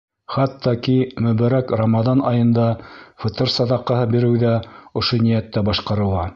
[0.35, 0.95] Хатта ки
[1.25, 2.65] мөбәрәк Рамаҙан айында
[3.25, 4.57] фытыр саҙаҡаһы биреү ҙә
[5.03, 6.29] ошо ниәттә башҡарыла.